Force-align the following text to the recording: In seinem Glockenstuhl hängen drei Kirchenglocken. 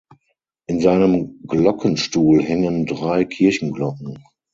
In 0.65 0.79
seinem 0.79 1.43
Glockenstuhl 1.45 2.41
hängen 2.43 2.87
drei 2.87 3.23
Kirchenglocken. 3.23 4.25